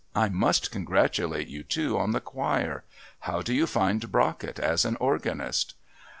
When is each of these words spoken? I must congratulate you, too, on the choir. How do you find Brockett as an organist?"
I 0.15 0.29
must 0.29 0.71
congratulate 0.71 1.47
you, 1.47 1.61
too, 1.61 1.95
on 1.99 2.09
the 2.09 2.19
choir. 2.19 2.83
How 3.19 3.43
do 3.43 3.53
you 3.53 3.67
find 3.67 4.11
Brockett 4.11 4.57
as 4.57 4.83
an 4.83 4.95
organist?" 4.95 5.75